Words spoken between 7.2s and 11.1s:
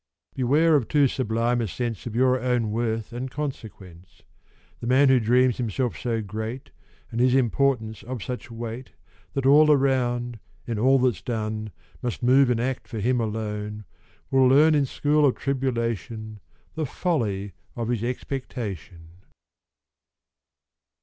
his importance of such weight, That all around, in all